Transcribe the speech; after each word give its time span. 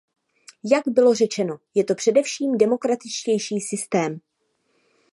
Jak 0.63 0.83
bylo 0.87 1.15
řečeno, 1.15 1.57
je 1.75 1.83
to 1.83 1.95
především 1.95 2.57
demokratičtější 2.57 3.59
systém. 3.59 4.19